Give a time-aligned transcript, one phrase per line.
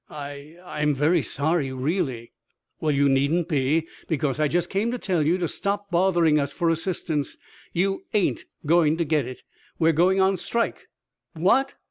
[0.09, 2.31] "I I'm very sorry, really."
[2.79, 6.51] "Well, you needn't be, because I just came to tell you to stop bothering us
[6.51, 7.37] for assistance;
[7.71, 9.43] you ain't going to get it.
[9.77, 10.87] We're going on Strike!"
[11.33, 11.75] "What!"